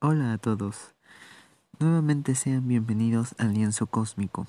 [0.00, 0.94] Hola a todos.
[1.78, 4.46] Nuevamente sean bienvenidos al Lienzo Cósmico.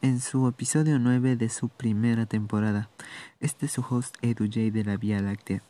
[0.00, 2.88] En su episodio 9 de su primera temporada,
[3.40, 5.62] este es su host Edu J de la Vía Láctea.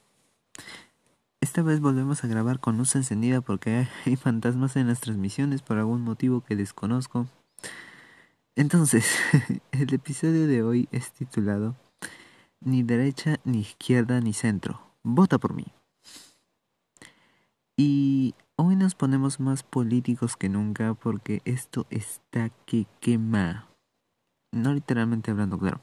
[1.41, 5.79] Esta vez volvemos a grabar con luz encendida porque hay fantasmas en las transmisiones por
[5.79, 7.27] algún motivo que desconozco.
[8.57, 9.07] Entonces,
[9.73, 11.77] el episodio de hoy es titulado
[12.61, 14.81] Ni derecha, ni izquierda, ni centro.
[15.03, 15.67] Vota por mí.
[17.77, 23.69] Y Hoy nos ponemos más políticos que nunca porque esto está que quema.
[24.51, 25.81] No literalmente hablando, claro.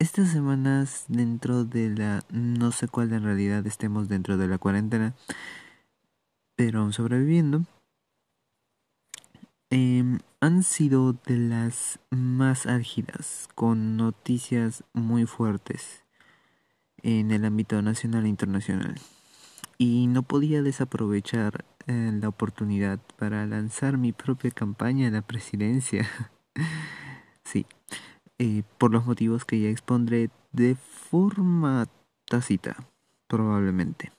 [0.00, 2.24] Estas semanas dentro de la...
[2.30, 5.12] no sé cuál en realidad estemos dentro de la cuarentena,
[6.56, 7.64] pero sobreviviendo,
[9.68, 16.02] em, han sido de las más álgidas, con noticias muy fuertes
[17.02, 18.94] en el ámbito nacional e internacional
[19.76, 26.08] y no podía desaprovechar eh, la oportunidad para lanzar mi propia campaña a la presidencia.
[27.44, 27.66] sí,
[28.40, 31.86] eh, por los motivos que ya expondré de forma
[32.24, 32.88] tácita,
[33.28, 34.10] probablemente.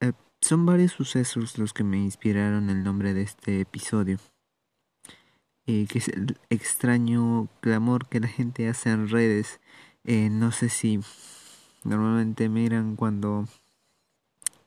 [0.00, 4.18] Eh, son varios sucesos los que me inspiraron el nombre de este episodio,
[5.66, 9.60] que es el extraño clamor que la gente hace en redes.
[10.04, 11.00] no sé si
[11.84, 13.48] Normalmente miran cuando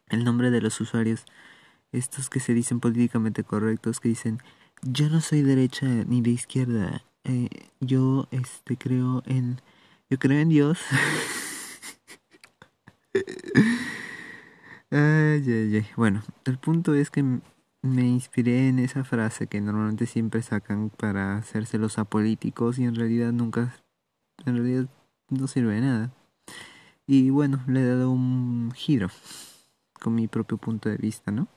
[0.09, 1.25] el nombre de los usuarios,
[1.91, 4.39] estos que se dicen políticamente correctos, que dicen
[4.81, 9.61] yo no soy derecha ni de izquierda, eh, yo este creo en
[10.09, 10.79] yo creo en Dios.
[15.97, 17.23] Bueno, el punto es que
[17.81, 22.95] me inspiré en esa frase que normalmente siempre sacan para hacerse los apolíticos y en
[22.95, 23.75] realidad nunca,
[24.45, 24.89] en realidad
[25.29, 26.11] no sirve de nada.
[27.07, 29.09] Y bueno, le he dado un giro
[30.01, 31.47] con mi propio punto de vista, ¿no?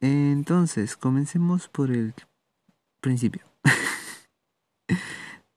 [0.00, 2.14] Entonces, comencemos por el
[3.00, 3.49] principio.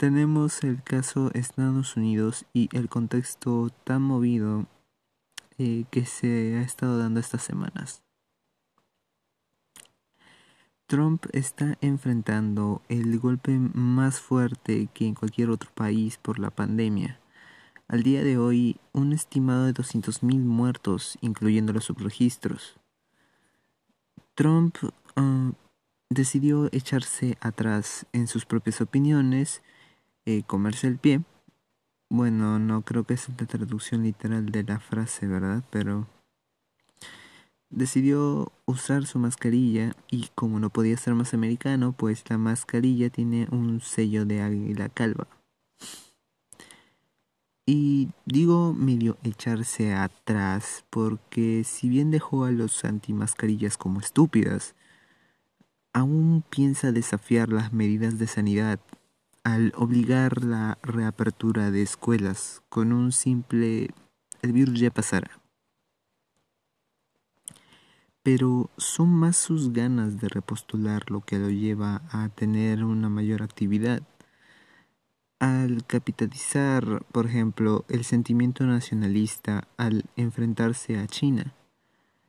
[0.03, 4.65] Tenemos el caso Estados Unidos y el contexto tan movido
[5.57, 8.03] eh, que se ha estado dando estas semanas.
[10.87, 17.21] Trump está enfrentando el golpe más fuerte que en cualquier otro país por la pandemia
[17.87, 22.77] al día de hoy, un estimado de 200.000 muertos, incluyendo los subregistros.
[24.35, 24.75] Trump
[25.15, 25.51] ah,
[26.09, 29.61] decidió echarse atrás en sus propias opiniones,
[30.25, 31.21] eh, comerse el pie.
[32.09, 35.63] Bueno, no creo que sea la traducción literal de la frase, ¿verdad?
[35.71, 36.07] Pero
[37.69, 43.47] decidió usar su mascarilla y como no podía ser más americano, pues la mascarilla tiene
[43.51, 45.27] un sello de águila calva.
[47.65, 54.75] Y digo medio echarse atrás porque si bien dejó a los antimascarillas como estúpidas,
[55.93, 58.79] aún piensa desafiar las medidas de sanidad
[59.43, 63.89] al obligar la reapertura de escuelas con un simple
[64.41, 65.39] el virus ya pasará.
[68.21, 73.41] Pero son más sus ganas de repostular lo que lo lleva a tener una mayor
[73.41, 74.03] actividad
[75.39, 81.53] al capitalizar, por ejemplo, el sentimiento nacionalista al enfrentarse a China,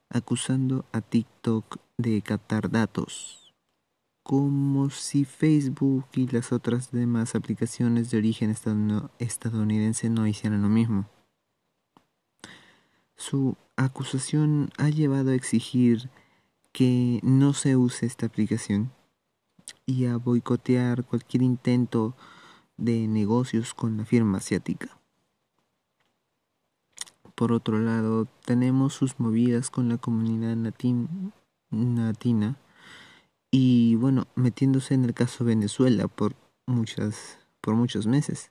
[0.08, 3.43] acusando a TikTok de captar datos,
[4.24, 8.50] como si Facebook y las otras demás aplicaciones de origen
[9.18, 11.06] estadounidense no hicieran lo mismo.
[13.16, 16.08] Su acusación ha llevado a exigir
[16.72, 18.90] que no se use esta aplicación
[19.84, 22.16] y a boicotear cualquier intento
[22.78, 24.88] de negocios con la firma asiática.
[27.34, 30.56] Por otro lado, tenemos sus movidas con la comunidad
[31.70, 32.56] latina
[33.56, 36.34] y bueno, metiéndose en el caso Venezuela por
[36.66, 38.50] muchas por muchos meses.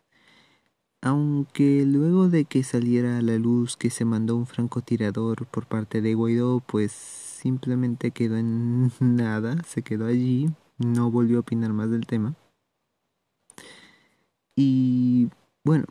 [1.02, 6.02] Aunque luego de que saliera a la luz que se mandó un francotirador por parte
[6.02, 11.92] de Guaidó, pues simplemente quedó en nada, se quedó allí, no volvió a opinar más
[11.92, 12.36] del tema.
[14.56, 15.28] Y
[15.66, 15.86] bueno,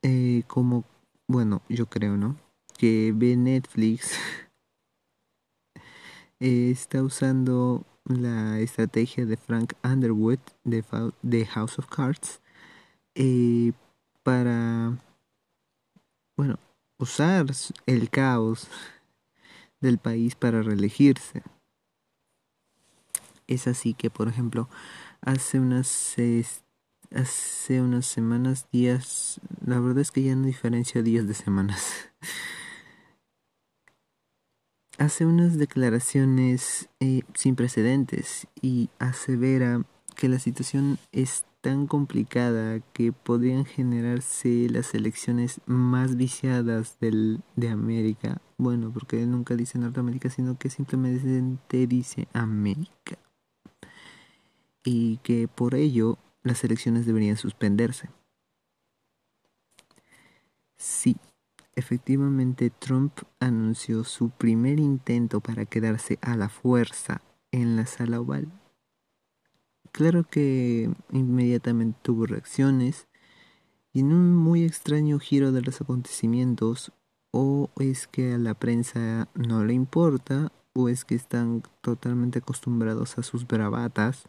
[0.00, 0.84] eh, como,
[1.26, 2.36] bueno, yo creo, ¿no?
[2.78, 4.12] Que ve Netflix
[6.40, 10.84] está usando la estrategia de Frank Underwood de,
[11.22, 12.40] de House of Cards
[13.14, 13.72] eh,
[14.22, 14.98] para,
[16.36, 16.58] bueno,
[16.98, 17.46] usar
[17.86, 18.68] el caos
[19.80, 21.42] del país para reelegirse.
[23.46, 24.68] Es así que, por ejemplo,
[25.22, 26.16] hace unas
[27.14, 32.10] hace unas semanas, días, la verdad es que ya no diferencio días de semanas.
[34.98, 39.84] hace unas declaraciones eh, sin precedentes y asevera
[40.16, 47.68] que la situación es tan complicada que podrían generarse las elecciones más viciadas del, de
[47.68, 48.40] América.
[48.58, 53.18] Bueno, porque él nunca dice Norteamérica, sino que simplemente dice América.
[54.84, 58.10] Y que por ello las elecciones deberían suspenderse.
[60.76, 61.16] Sí,
[61.78, 67.22] efectivamente Trump anunció su primer intento para quedarse a la fuerza
[67.52, 68.48] en la sala oval.
[69.92, 73.06] Claro que inmediatamente tuvo reacciones
[73.92, 76.92] y en un muy extraño giro de los acontecimientos
[77.30, 83.18] o es que a la prensa no le importa o es que están totalmente acostumbrados
[83.18, 84.28] a sus bravatas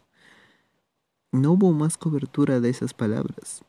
[1.32, 3.62] no hubo más cobertura de esas palabras.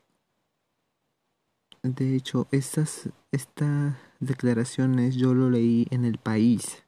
[1.82, 6.84] De hecho, estas, estas declaraciones yo lo leí en el país.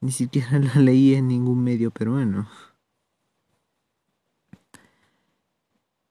[0.00, 2.48] Ni siquiera lo leí en ningún medio peruano.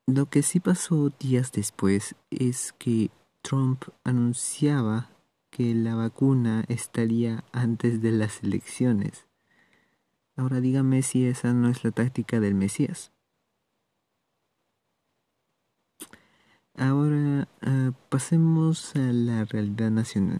[0.05, 3.09] Lo que sí pasó días después es que
[3.41, 5.09] Trump anunciaba
[5.49, 9.25] que la vacuna estaría antes de las elecciones.
[10.35, 13.12] Ahora dígame si esa no es la táctica del Mesías.
[16.75, 20.39] Ahora ah, pasemos a la realidad nacional.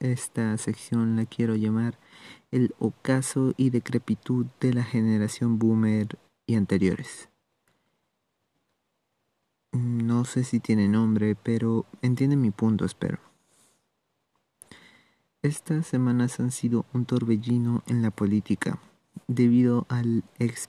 [0.00, 1.98] Esta sección la quiero llamar
[2.50, 7.28] el ocaso y decrepitud de la generación boomer y anteriores.
[9.72, 13.20] No sé si tiene nombre, pero entiende mi punto, espero.
[15.42, 18.80] Estas semanas han sido un torbellino en la política
[19.28, 20.68] debido al ex,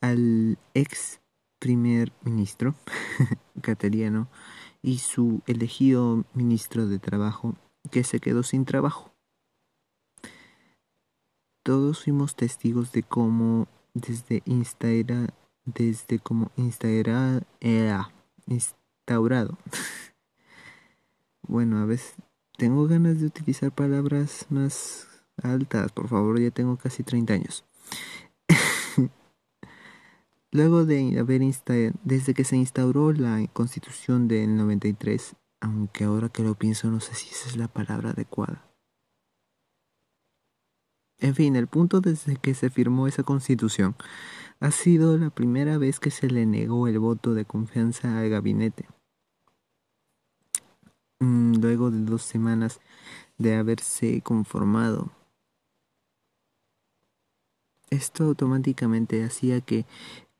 [0.00, 1.20] al ex
[1.60, 2.74] primer ministro,
[3.62, 4.28] Cateriano,
[4.82, 7.54] y su elegido ministro de Trabajo,
[7.92, 9.12] que se quedó sin trabajo.
[11.62, 15.28] Todos fuimos testigos de cómo desde instaura,
[15.64, 18.10] desde como instaura, era
[18.46, 19.58] instaurado.
[21.42, 22.14] bueno, a veces
[22.56, 25.06] tengo ganas de utilizar palabras más
[25.42, 27.64] altas, por favor, ya tengo casi 30 años.
[30.52, 31.42] Luego de haber
[32.02, 37.14] desde que se instauró la Constitución del 93, aunque ahora que lo pienso no sé
[37.14, 38.66] si esa es la palabra adecuada.
[41.18, 43.94] En fin, el punto desde que se firmó esa Constitución
[44.58, 48.86] ha sido la primera vez que se le negó el voto de confianza al gabinete.
[51.20, 52.80] Mm, luego de dos semanas
[53.38, 55.12] de haberse conformado
[57.90, 59.84] esto automáticamente hacía que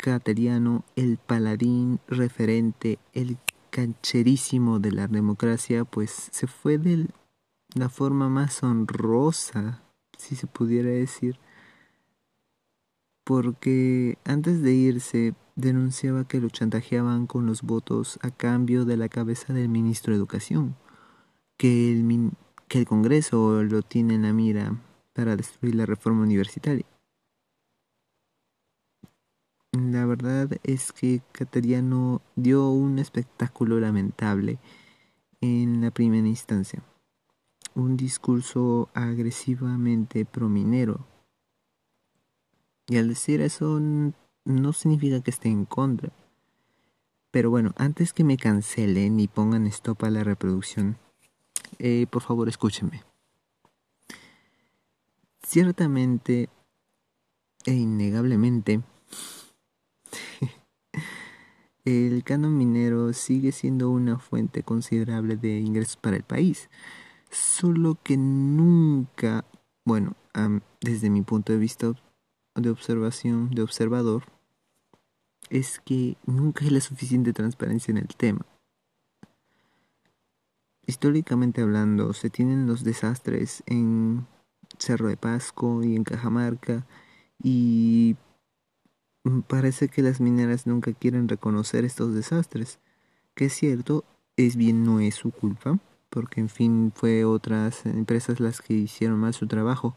[0.00, 3.36] Cateriano, el paladín referente, el
[3.68, 7.06] cancherísimo de la democracia, pues se fue de
[7.74, 9.82] la forma más honrosa,
[10.16, 11.38] si se pudiera decir,
[13.24, 19.10] porque antes de irse denunciaba que lo chantajeaban con los votos a cambio de la
[19.10, 20.76] cabeza del ministro de Educación,
[21.58, 22.30] que el,
[22.68, 24.80] que el Congreso lo tiene en la mira
[25.12, 26.86] para destruir la reforma universitaria.
[29.72, 34.58] La verdad es que Cateriano dio un espectáculo lamentable
[35.40, 36.82] en la primera instancia.
[37.76, 41.06] Un discurso agresivamente prominero.
[42.88, 43.80] Y al decir eso
[44.44, 46.12] no significa que esté en contra.
[47.30, 50.98] Pero bueno, antes que me cancelen y pongan stop a la reproducción,
[51.78, 53.04] eh, por favor escúchenme.
[55.46, 56.48] Ciertamente
[57.64, 58.82] e innegablemente,
[61.90, 66.68] el canon minero sigue siendo una fuente considerable de ingresos para el país,
[67.30, 69.44] solo que nunca,
[69.84, 70.14] bueno,
[70.80, 71.92] desde mi punto de vista
[72.54, 74.24] de observación, de observador,
[75.48, 78.46] es que nunca hay la suficiente transparencia en el tema.
[80.86, 84.26] Históricamente hablando, se tienen los desastres en
[84.78, 86.86] Cerro de Pasco y en Cajamarca
[87.42, 88.16] y
[89.46, 92.78] parece que las mineras nunca quieren reconocer estos desastres,
[93.34, 94.04] que es cierto,
[94.36, 99.18] es bien no es su culpa, porque en fin fue otras empresas las que hicieron
[99.18, 99.96] mal su trabajo,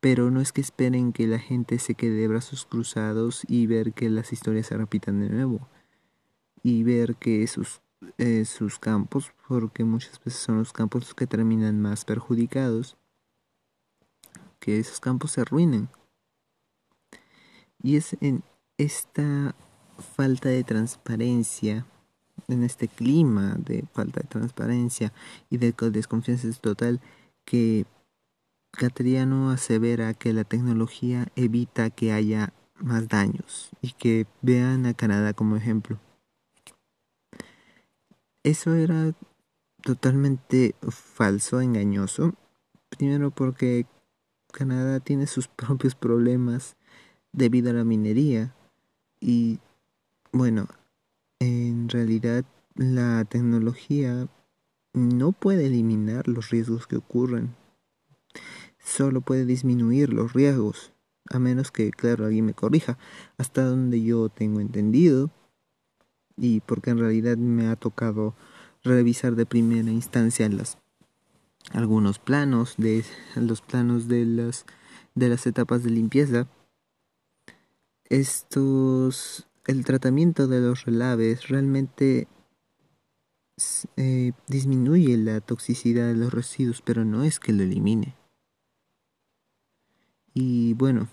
[0.00, 3.92] pero no es que esperen que la gente se quede de brazos cruzados y ver
[3.92, 5.66] que las historias se repitan de nuevo,
[6.62, 7.80] y ver que sus,
[8.18, 12.96] eh, sus campos, porque muchas veces son los campos los que terminan más perjudicados,
[14.58, 15.88] que esos campos se arruinen.
[17.82, 18.42] Y es en
[18.78, 19.54] esta
[20.16, 21.86] falta de transparencia,
[22.48, 25.12] en este clima de falta de transparencia
[25.50, 27.00] y de desconfianza total,
[27.44, 27.86] que
[28.72, 35.32] Catriano asevera que la tecnología evita que haya más daños y que vean a Canadá
[35.32, 36.00] como ejemplo.
[38.42, 39.14] Eso era
[39.82, 42.34] totalmente falso, engañoso.
[42.90, 43.86] Primero porque
[44.52, 46.76] Canadá tiene sus propios problemas
[47.32, 48.54] debido a la minería
[49.24, 49.58] y
[50.32, 50.68] bueno,
[51.38, 54.28] en realidad la tecnología
[54.92, 57.54] no puede eliminar los riesgos que ocurren,
[58.78, 60.92] solo puede disminuir los riesgos,
[61.30, 62.98] a menos que, claro, alguien me corrija,
[63.38, 65.30] hasta donde yo tengo entendido,
[66.36, 68.34] y porque en realidad me ha tocado
[68.82, 70.76] revisar de primera instancia las,
[71.70, 74.66] algunos planos de los planos de las
[75.14, 76.46] de las etapas de limpieza
[78.14, 82.28] estos el tratamiento de los relaves realmente
[83.96, 88.14] eh, disminuye la toxicidad de los residuos pero no es que lo elimine
[90.32, 91.08] y bueno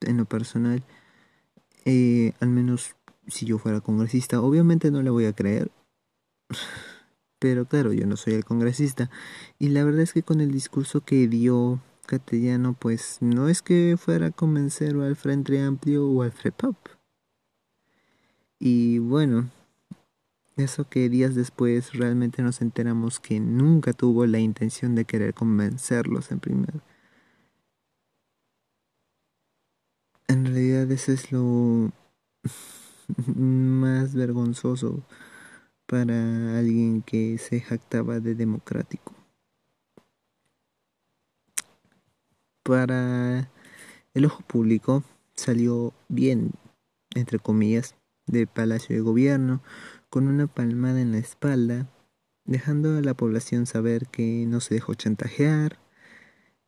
[0.00, 0.82] en lo personal
[1.84, 5.70] eh, al menos si yo fuera congresista obviamente no le voy a creer
[7.38, 9.10] pero claro, yo no soy el congresista.
[9.58, 13.96] Y la verdad es que con el discurso que dio Castellano, pues no es que
[13.98, 16.76] fuera a convencer al Frente Amplio o al FREPOP.
[18.58, 19.50] Y bueno,
[20.56, 26.32] eso que días después realmente nos enteramos que nunca tuvo la intención de querer convencerlos
[26.32, 26.80] en primer.
[30.28, 31.92] En realidad eso es lo
[33.36, 35.02] más vergonzoso
[35.86, 39.17] para alguien que se jactaba de democrático.
[42.68, 43.50] Para
[44.12, 45.02] el ojo público
[45.34, 46.50] salió bien,
[47.14, 47.94] entre comillas,
[48.26, 49.62] de Palacio de Gobierno,
[50.10, 51.88] con una palmada en la espalda,
[52.44, 55.78] dejando a la población saber que no se dejó chantajear.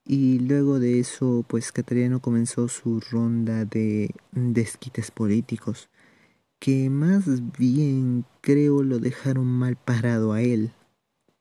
[0.02, 5.90] Y luego de eso, pues Cateriano comenzó su ronda de desquites políticos,
[6.59, 7.25] que más
[7.59, 10.73] bien creo lo dejaron mal parado a él,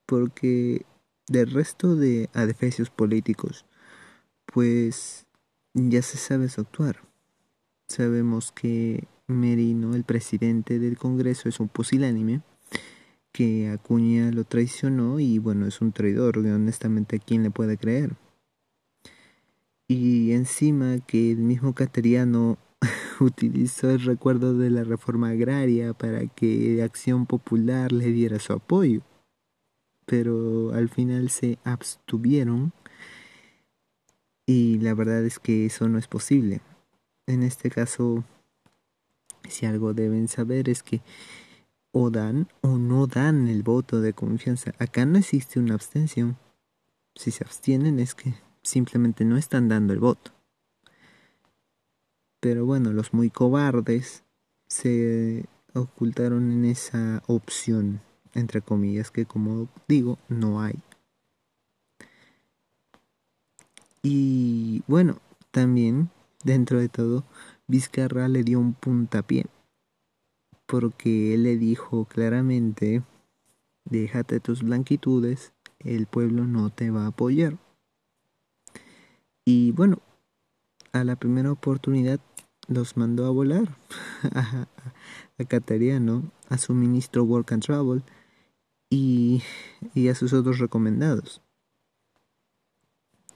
[0.06, 0.86] porque
[1.30, 3.66] del resto de adefesios políticos,
[4.54, 5.26] pues
[5.74, 7.02] ya se sabe su actuar.
[7.88, 12.42] Sabemos que Merino, el presidente del Congreso, es un pusilánime,
[13.32, 18.16] que Acuña lo traicionó y bueno, es un traidor, honestamente, ¿a quién le puede creer?
[19.88, 22.58] Y encima que el mismo Cateriano
[23.20, 29.02] utilizó el recuerdo de la reforma agraria para que Acción Popular le diera su apoyo,
[30.06, 32.74] pero al final se abstuvieron
[34.50, 36.62] y la verdad es que eso no es posible.
[37.28, 38.24] En este caso,
[39.48, 41.04] si algo deben saber es que
[41.92, 44.74] o dan o no dan el voto de confianza.
[44.80, 46.36] Acá no existe una abstención.
[47.14, 50.32] Si se abstienen es que simplemente no están dando el voto.
[52.40, 54.24] Pero bueno, los muy cobardes
[54.68, 58.02] se ocultaron en esa opción,
[58.34, 60.80] entre comillas, que como digo, no hay.
[64.02, 65.20] Y bueno,
[65.52, 66.10] también,
[66.44, 67.26] dentro de todo,
[67.68, 69.46] Vizcarra le dio un puntapié,
[70.66, 73.04] porque él le dijo claramente,
[73.86, 77.58] déjate tus blanquitudes, el pueblo no te va a apoyar.
[79.46, 80.00] Y bueno,
[80.94, 82.20] a la primera oportunidad
[82.68, 83.78] los mandó a volar
[84.34, 84.68] a,
[85.48, 88.04] Cateriano, a su ministro Work and Travel
[88.90, 89.42] y,
[89.94, 91.42] y a sus otros recomendados.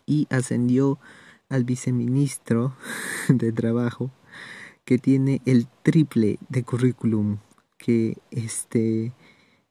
[0.06, 1.00] Y ascendió
[1.50, 2.76] al viceministro
[3.30, 4.12] de Trabajo,
[4.86, 7.38] que tiene el triple de currículum
[7.78, 9.14] que esté,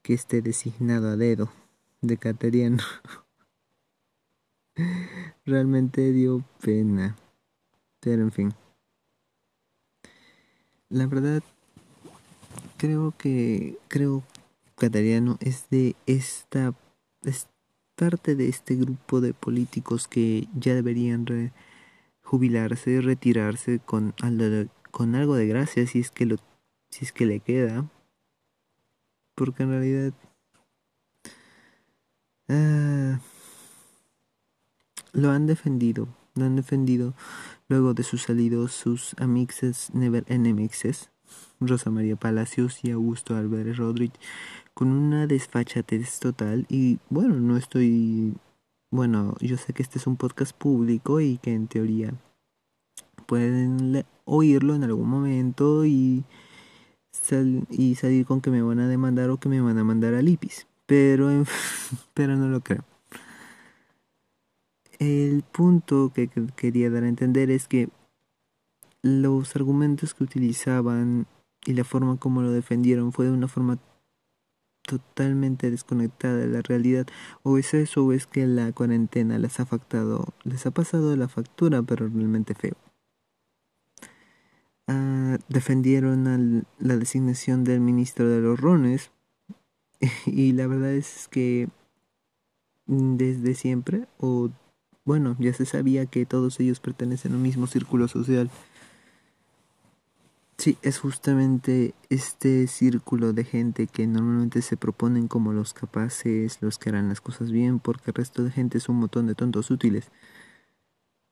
[0.03, 1.53] que esté designado a dedo
[2.01, 2.83] de Cateriano.
[5.45, 7.17] Realmente dio pena.
[8.01, 8.55] Pero en fin.
[10.89, 11.43] La verdad,
[12.77, 14.23] creo que, creo,
[14.77, 16.75] Catariano es de esta,
[17.23, 17.47] es
[18.03, 21.53] parte de este grupo de políticos que ya deberían
[22.25, 24.13] jubilarse, retirarse con,
[24.91, 26.37] con algo de gracia si es que lo,
[27.21, 27.89] le queda,
[29.37, 30.13] porque en realidad
[32.49, 33.21] ah,
[35.13, 37.15] lo han defendido, lo han defendido
[37.69, 41.11] Luego de su salido, sus amixes Never Enemixes,
[41.59, 44.21] Rosa María Palacios y Augusto Álvarez Rodríguez,
[44.75, 46.67] con una desfachatez total.
[46.69, 48.35] Y bueno, no estoy
[48.93, 52.13] bueno, yo sé que este es un podcast público y que en teoría
[53.27, 56.25] pueden oírlo en algún momento y,
[57.71, 60.29] y salir con que me van a demandar o que me van a mandar al
[60.29, 60.67] IPIS.
[60.85, 61.31] Pero,
[62.15, 62.85] pero no lo creo.
[64.99, 67.89] El punto que quería dar a entender es que
[69.01, 71.27] los argumentos que utilizaban
[71.65, 73.79] y la forma como lo defendieron fue de una forma
[74.87, 77.07] totalmente desconectada de la realidad.
[77.43, 81.29] O es eso o es que la cuarentena les ha afectado les ha pasado la
[81.29, 82.77] factura pero realmente feo.
[84.89, 89.11] Ah, defendieron la designación del ministro de los rones.
[90.27, 91.69] Y la verdad es que
[92.87, 94.51] desde siempre o
[95.05, 98.51] bueno ya se sabía que todos ellos pertenecen a un mismo círculo social
[100.59, 106.79] Sí, es justamente este círculo de gente que normalmente se proponen como los capaces, los
[106.79, 109.71] que harán las cosas bien, porque el resto de gente es un montón de tontos
[109.71, 110.11] útiles,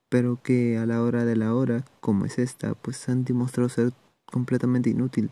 [0.09, 3.93] pero que a la hora de la hora, como es esta, pues han demostrado ser
[4.27, 5.31] completamente inútil.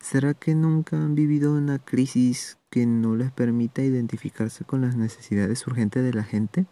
[0.00, 5.66] ¿Será que nunca han vivido una crisis que no les permita identificarse con las necesidades
[5.66, 6.66] urgentes de la gente?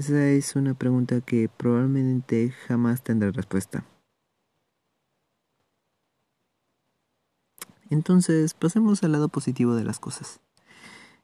[0.00, 3.84] Esa es una pregunta que probablemente jamás tendrá respuesta.
[7.90, 10.40] Entonces, pasemos al lado positivo de las cosas.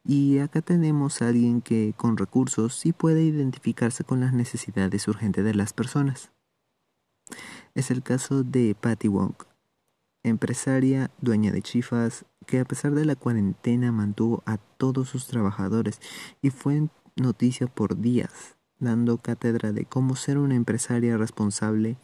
[0.04, 5.42] Y acá tenemos a alguien que con recursos sí puede identificarse con las necesidades urgentes
[5.42, 6.30] de las personas.
[7.74, 9.36] Es el caso de Patty Wong,
[10.22, 15.98] empresaria, dueña de chifas, que a pesar de la cuarentena mantuvo a todos sus trabajadores
[16.42, 21.96] y fue noticia por días dando cátedra de cómo ser una empresaria responsable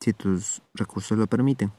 [0.00, 1.72] si tus recursos lo permiten.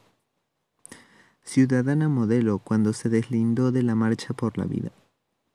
[1.43, 4.91] Ciudadana modelo cuando se deslindó de la marcha por la vida.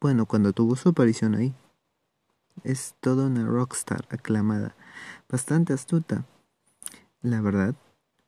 [0.01, 1.55] Bueno, cuando tuvo su aparición ahí.
[2.63, 4.77] Es toda una rockstar aclamada,
[5.29, 6.25] bastante astuta,
[7.21, 7.75] la verdad,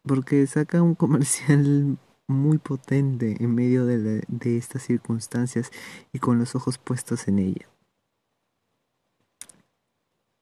[0.03, 5.71] porque saca un comercial muy potente en medio de, de estas circunstancias
[6.13, 7.69] y con los ojos puestos en ella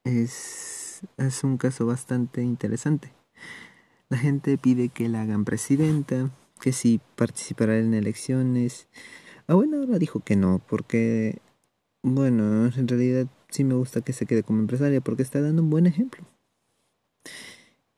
[0.05, 3.13] es, es un caso bastante interesante.
[4.09, 8.87] La gente pide que la hagan presidenta, que si participará en elecciones.
[9.49, 11.39] Ah, bueno, ahora dijo que no, porque,
[12.03, 15.71] bueno, en realidad sí me gusta que se quede como empresaria porque está dando un
[15.71, 16.25] buen ejemplo.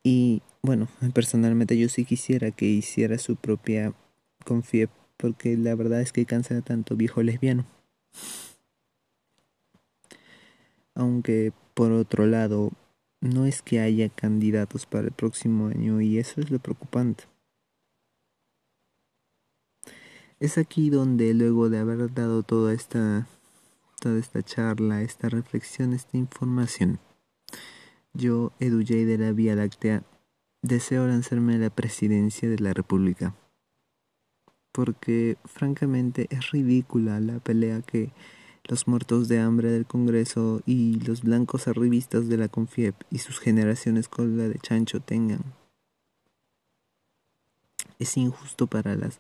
[0.03, 3.93] Y bueno, personalmente yo sí quisiera que hiciera su propia
[4.45, 7.67] confie, porque la verdad es que cansa tanto viejo lesbiano.
[10.95, 12.73] Aunque por otro lado,
[13.21, 17.25] no es que haya candidatos para el próximo año y eso es lo preocupante.
[20.41, 23.27] Es aquí donde luego de haber dado toda esta
[24.01, 26.99] toda esta charla, esta reflexión, esta información,
[28.15, 30.03] yo, Edu J de la Vía Láctea,
[30.63, 33.35] deseo lanzarme a la presidencia de la República.
[34.73, 38.13] Porque francamente es ridícula la pelea que
[38.69, 43.39] los muertos de hambre del Congreso y los blancos arribistas de la Confiep y sus
[43.39, 45.41] generaciones con la de Chancho tengan.
[47.99, 49.11] Es injusto para la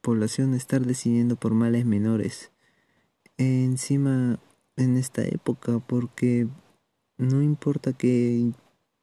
[0.00, 2.50] población estar decidiendo por males menores.
[3.36, 4.40] Encima,
[4.76, 6.48] en esta época, porque
[7.16, 8.52] no importa qué,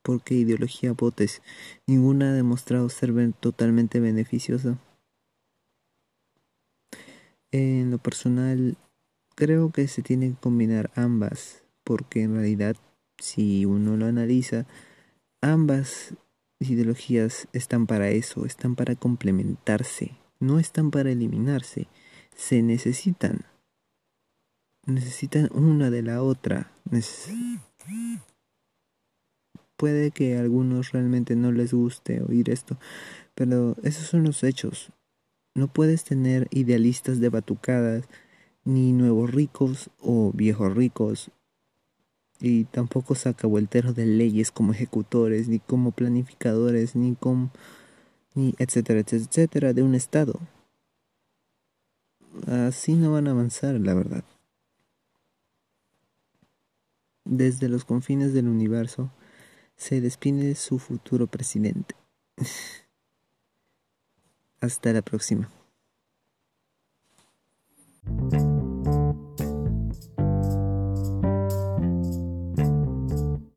[0.01, 1.41] por qué ideología votes,
[1.87, 4.77] ninguna ha demostrado ser totalmente beneficiosa.
[7.51, 8.77] En lo personal,
[9.35, 12.77] Creo que se tienen que combinar ambas, porque en realidad,
[13.17, 14.65] si uno lo analiza,
[15.41, 16.15] ambas
[16.59, 21.87] ideologías están para eso, están para complementarse, no están para eliminarse,
[22.33, 23.45] se necesitan.
[24.85, 26.71] Necesitan una de la otra.
[29.75, 32.77] Puede que a algunos realmente no les guste oír esto,
[33.33, 34.93] pero esos son los hechos.
[35.55, 38.07] No puedes tener idealistas de batucadas
[38.65, 41.31] ni nuevos ricos o viejos ricos,
[42.39, 47.51] y tampoco saca vuelteros de leyes como ejecutores, ni como planificadores, ni como
[48.33, 50.39] ni etcétera, etcétera, de un Estado.
[52.47, 54.23] Así no van a avanzar, la verdad.
[57.23, 59.09] Desde los confines del universo
[59.77, 61.95] se despide su futuro presidente.
[64.59, 65.49] Hasta la próxima.